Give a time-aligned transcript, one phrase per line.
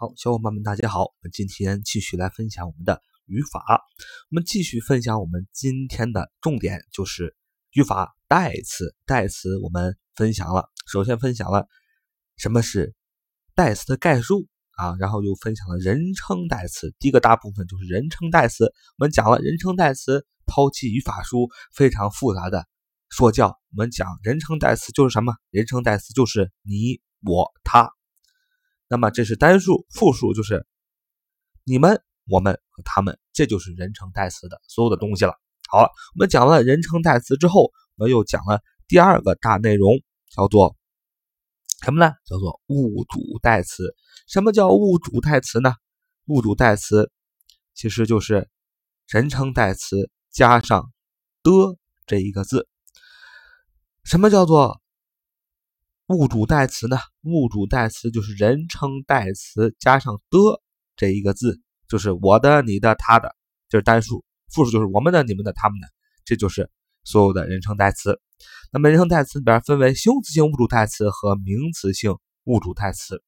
[0.00, 1.02] 好，小伙伴们，大家好。
[1.02, 3.82] 我们今天继续来分享我们的语法。
[4.30, 7.34] 我们继续分享我们今天的重点就是
[7.72, 8.94] 语法代词。
[9.06, 11.66] 代词我们分享了，首先分享了
[12.36, 12.94] 什么是
[13.56, 16.94] 代词的概述啊，然后又分享了人称代词。
[17.00, 18.66] 第一个大部分就是人称代词。
[18.98, 22.68] 我们讲了人称代词，抛弃语法书非常复杂的
[23.08, 23.48] 说教。
[23.48, 25.34] 我们讲人称代词就是什么？
[25.50, 27.90] 人称代词就是你、我、他。
[28.88, 30.66] 那么这是单数，复数就是
[31.64, 35.34] 你们、我们和他们，这就是人称代词的所有的东西了。
[35.68, 39.92] 好了，我们讲了人称代词之后，我们又讲了第二个大内容，
[40.30, 40.74] 叫做
[41.82, 42.14] 什么呢？
[42.24, 43.94] 叫做物主代词。
[44.26, 45.74] 什么叫物主代词呢？
[46.24, 47.10] 物主代词
[47.74, 48.48] 其实就是
[49.06, 50.90] 人称代词加上
[51.42, 52.66] 的这一个字。
[54.04, 54.80] 什么叫做？
[56.08, 56.96] 物主代词呢？
[57.22, 60.38] 物主代词就是人称代词加上的
[60.96, 63.36] 这一个字，就是我的、你的、他的，
[63.68, 65.88] 这是单数；复数就是我们的、你们的、他们的，
[66.24, 66.70] 这就是
[67.04, 68.18] 所有的人称代词。
[68.72, 73.22] 那么人称代词里边分为形容词性物主代词和名词性物主代词。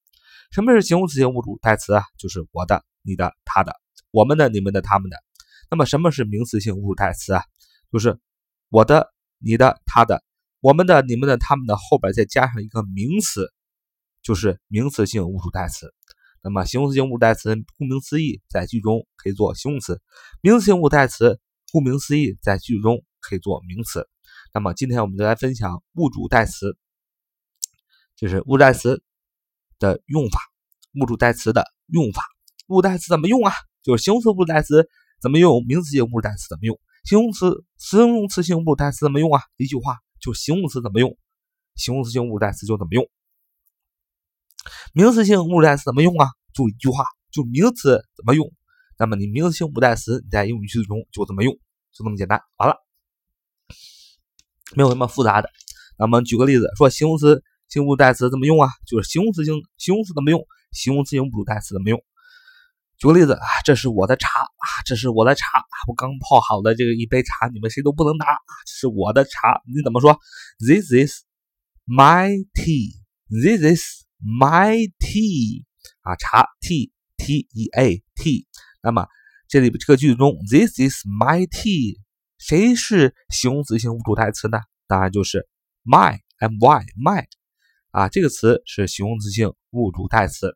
[0.49, 2.03] 什么是形容词性物主代词啊？
[2.17, 3.75] 就是我的、你的、他的、
[4.09, 5.17] 我们的、你们的、他们的。
[5.69, 7.43] 那么什么是名词性物主代词啊？
[7.91, 8.17] 就是
[8.69, 10.23] 我的、你的、他的。
[10.61, 13.51] 我们的、你们的、他们的后边再加上一个名词，
[14.21, 15.91] 就是名词性物主代词。
[16.43, 19.95] 那么形容词性物主代词，顾名思义，在句中可以做形容词；
[20.41, 21.39] 名词性物主代词，
[21.71, 24.07] 顾名思义，在句中可以做名词。
[24.53, 26.77] 那么今天我们就来分享物主代词，
[28.15, 29.01] 就是物主代词
[29.79, 30.39] 的用法。
[31.01, 32.21] 物主代词的用法，
[32.67, 33.51] 物主代词怎么用啊？
[33.81, 34.87] 就是形容词物主代词
[35.19, 35.65] 怎么用？
[35.65, 36.79] 名词性物主代词怎么用？
[37.03, 39.41] 形容词、形容词性物主代词怎么用啊？
[39.57, 39.97] 一句话。
[40.21, 41.17] 就形容词怎么用，
[41.75, 43.09] 形容词性物主代词就怎么用。
[44.93, 46.27] 名词性物主代词怎么用啊？
[46.53, 48.51] 就一句话，就名词怎么用，
[48.99, 51.53] 那么你名词性物主代词你在英语句子中就怎么用，
[51.91, 52.39] 就这么简单。
[52.57, 52.75] 完了，
[54.75, 55.49] 没有什么复杂的。
[55.97, 58.69] 那么举个例子，说形容词性物主代词怎么用啊？
[58.85, 62.03] 就是形容词性形容词怎么用，形容词性物主代词怎么用。
[63.01, 68.27] 举个例子啊，这是我的茶啊，这是我的茶，我刚泡好的这个一杯茶，你们谁都不能拿，
[68.67, 70.19] 这是我的茶，你怎么说
[70.59, 71.23] ？This is
[71.87, 73.01] my tea.
[73.27, 75.63] This is my tea.
[76.01, 78.45] 啊，茶 T T E A T。
[78.83, 79.07] 那么
[79.47, 81.97] 这里这个句子中，This is my tea，
[82.37, 84.59] 谁是形容词性物主代词呢？
[84.85, 85.49] 当然就是
[85.83, 87.25] my M Y my
[87.89, 90.55] 啊，这个词是形容词性物主代词。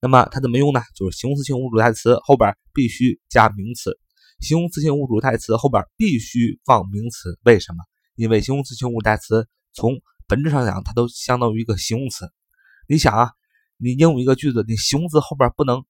[0.00, 0.80] 那么它怎么用呢？
[0.94, 3.98] 就是形容词性物主代词后边必须加名词，
[4.38, 7.36] 形容词性物主代词后边必须放名词。
[7.42, 7.82] 为什么？
[8.14, 12.28] 因为形容词性物主代词从本质上讲，它都相当于一个形容词。
[12.88, 13.32] 你想啊，
[13.76, 15.84] 你应用一个句子，你形容词后边不能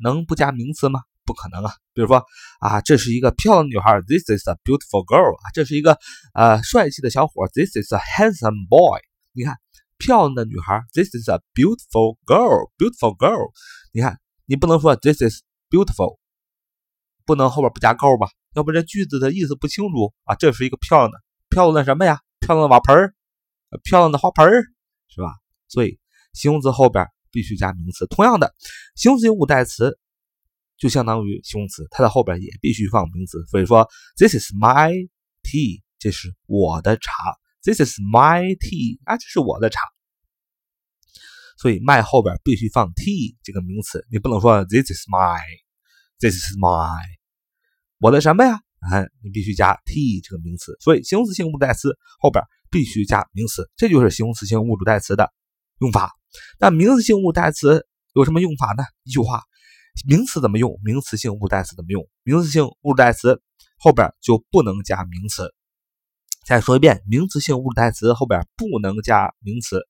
[0.00, 1.00] 能不加名词吗？
[1.24, 1.72] 不可能啊。
[1.92, 2.24] 比如说
[2.60, 5.98] 啊，这是一个漂亮女孩，This is a beautiful girl 啊，这是一个
[6.34, 9.00] 呃帅气的小伙，This is a handsome boy。
[9.32, 9.59] 你看。
[10.00, 13.52] 漂亮的女孩，This is a beautiful girl，beautiful girl。
[13.92, 16.18] 你看，你不能说 This is beautiful，
[17.26, 18.30] 不能后边不加 girl 吧？
[18.54, 20.34] 要不这句子的意思不清楚啊。
[20.34, 21.18] 这是一个漂亮的，
[21.50, 22.18] 漂亮的什么呀？
[22.40, 23.14] 漂亮的瓦盆儿，
[23.84, 24.64] 漂亮的花盆儿，
[25.08, 25.28] 是吧？
[25.68, 26.00] 所以
[26.32, 28.06] 形容词后边必须加名词。
[28.06, 28.54] 同样的，
[28.96, 29.98] 形容词物代词
[30.78, 33.44] 就相当于形容词，它的后边也必须放名词。
[33.48, 33.86] 所以说
[34.16, 35.10] ，This is my
[35.42, 37.12] tea，这是我的茶。
[37.62, 39.80] This is my tea 啊，这是我的茶，
[41.58, 47.02] 所以 my 后边必须放 tea 这个名词，你不能说 This is my，This is my，
[47.98, 48.60] 我的什么呀？
[48.80, 55.30] 啊，你必须加 tea 这个名词，所以形容词性物主代词后边必须加名词，这就是形容词性物主代词的
[55.80, 56.12] 用法。
[56.58, 58.84] 那名词性物代词有什么用法呢？
[59.02, 59.42] 一句话，
[60.08, 60.80] 名词怎么用？
[60.82, 62.08] 名词性物代词怎么用？
[62.22, 63.42] 名词性物主代词
[63.76, 65.52] 后边就不能加名词。
[66.50, 69.86] 再说一遍，名词性物主代词后边不能加名词，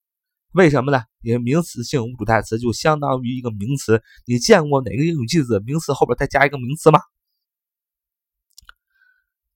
[0.53, 1.05] 为什么呢？
[1.23, 4.03] 因为名词性物主代词就相当于一个名词。
[4.27, 7.01] 你见过哪个英语句子名词后边再加一个名词吗？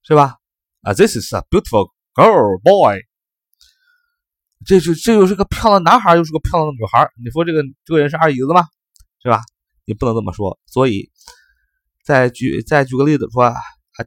[0.03, 0.39] 是吧？
[0.81, 3.03] 啊，This is a beautiful girl, boy。
[4.65, 7.07] 这是这又是个漂亮男孩，又是个漂亮的女孩。
[7.23, 8.67] 你说这个这个人是二椅子吗？
[9.23, 9.43] 是吧？
[9.85, 10.59] 你不能这么说。
[10.65, 11.11] 所以
[12.03, 13.55] 再举再举个例子说啊，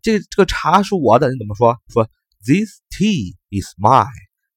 [0.01, 1.77] 这这个茶是我的，你怎么说？
[1.93, 2.09] 说。
[2.47, 4.07] This tea is mine.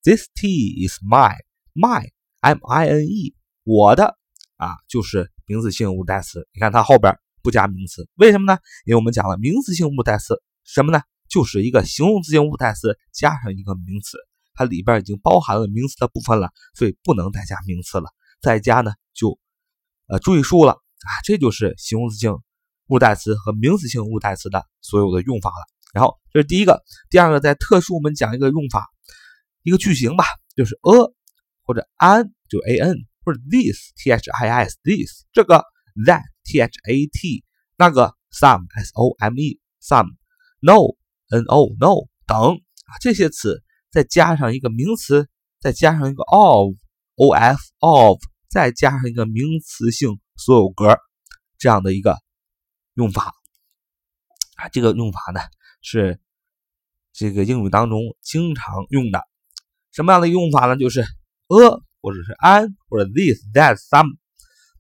[0.04, 1.40] This tea is mine.
[1.74, 2.10] Mine,
[2.40, 3.34] M-I-N-E，
[3.64, 4.16] 我的
[4.58, 6.48] 啊，就是名词性物代词。
[6.52, 8.60] 你看它后边不加名词，为什么呢？
[8.84, 11.02] 因为我们讲了名词性物代词什么呢？
[11.28, 14.18] 就是一个形容词性物代词加上一个名词，
[14.54, 18.12] 它里边已经包含了名词的部分了，所以不能再加名词了。
[18.40, 19.36] 再加呢，就
[20.06, 22.38] 呃注意数了啊，这就是形容词性
[22.86, 25.66] 物代词和名词性物代词的所有的用法了。
[25.92, 28.86] 然后这是第一个，第二个在特殊我们讲一个用法，
[29.62, 31.12] 一个句型吧，就是 a
[31.64, 35.64] 或者 an 就 a n 或者 this t h i s this 这个
[36.06, 37.44] that t h a t
[37.76, 40.10] 那个 some s o m e some
[40.60, 40.96] no
[41.30, 45.28] n o no 等啊这些词再加上一个名词，
[45.60, 46.74] 再加上一个 of
[47.16, 50.98] o f of 再加上一个名词性所有格
[51.58, 52.16] 这样的一个
[52.94, 53.32] 用法
[54.56, 55.40] 啊，这个用法呢。
[55.82, 56.20] 是
[57.12, 59.22] 这个英语当中经常用的，
[59.92, 60.76] 什么样的用法呢？
[60.76, 61.06] 就是 a
[62.00, 64.16] 或者是 an 或者 this that some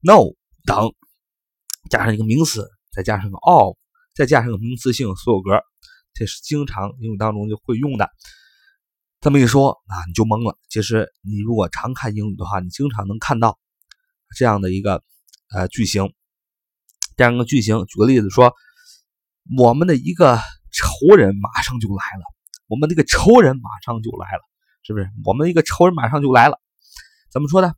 [0.00, 0.94] no 等，
[1.90, 3.76] 加上一个名词，再加上个 of，
[4.14, 5.62] 再加上个名词性所有格，
[6.14, 8.08] 这是经常英语当中就会用的。
[9.20, 10.58] 这么一说啊，你就懵了。
[10.68, 13.58] 其实你如果常看英语的话，你经常能看到
[14.36, 15.02] 这样的一个
[15.50, 16.12] 呃句型，
[17.16, 17.84] 这样一个句型。
[17.86, 18.54] 举个例子说，
[19.58, 20.38] 我们的一个。
[20.80, 22.24] 仇人马上就来了，
[22.66, 24.40] 我们这个仇人马上就来了，
[24.82, 25.10] 是不是？
[25.24, 26.58] 我们一个仇人马上就来了，
[27.30, 27.74] 怎么说呢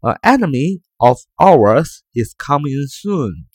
[0.00, 3.46] ？A enemy of ours is coming soon.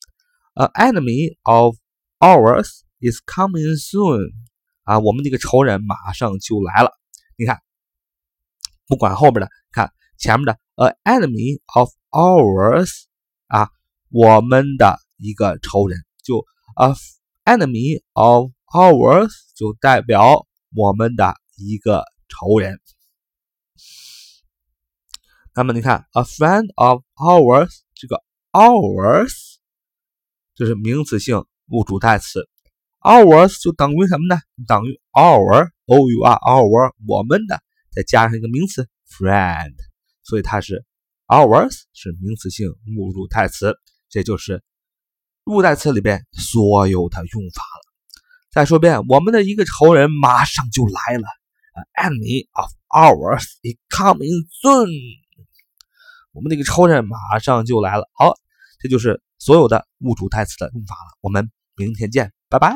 [0.56, 1.76] A enemy of
[2.20, 4.32] ours is coming soon.
[4.84, 6.92] 啊，我们这个仇人马上就来了。
[7.38, 7.62] 你看，
[8.88, 13.04] 不管后边的，看前面的，a enemy of ours
[13.48, 13.70] 啊，
[14.10, 16.44] 我们的一个仇人，就
[16.76, 16.96] a
[17.46, 22.82] enemy of Ours 就代表我们的一个仇人。
[25.56, 28.22] 那么你看，a friend of ours 这个
[28.52, 29.56] ours
[30.54, 32.50] 这是名词性物主代词
[33.00, 34.42] ，ours 就等于什么呢？
[34.68, 37.62] 等于 our o u r our 我们的，
[37.92, 39.76] 再加上一个名词 friend，
[40.24, 40.86] 所以它是
[41.28, 42.68] ours 是名词性
[42.98, 43.80] 物主代词，
[44.10, 44.62] 这就是
[45.46, 47.87] 物代词里边所有的用法了。
[48.58, 51.28] 再说一遍，我们的一个仇人马上就来了。
[51.94, 54.90] Enemy of ours is coming soon。
[56.32, 58.10] 我们的一个仇人马上就来了。
[58.14, 58.34] 好，
[58.80, 61.20] 这就是所有的物主代词的用法了。
[61.22, 62.76] 我们明天见，拜拜。